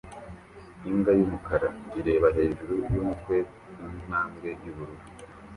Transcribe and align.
Imbwa 0.89 1.11
yumukara 1.17 1.67
ireba 1.99 2.27
hejuru 2.37 2.73
yumutwe 2.93 3.35
ku 3.73 3.83
ntambwe 4.05 4.49
yubururu 4.63 5.05